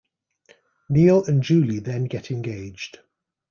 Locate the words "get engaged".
2.05-3.01